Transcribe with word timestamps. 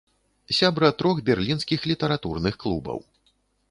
Сябра 0.59 0.89
трох 1.03 1.21
берлінскіх 1.29 1.87
літаратурных 1.93 2.61
клубаў. 2.67 2.97